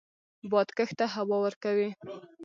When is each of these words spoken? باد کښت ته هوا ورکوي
باد 0.51 0.69
کښت 0.77 0.95
ته 0.99 1.05
هوا 1.15 1.37
ورکوي 1.45 1.89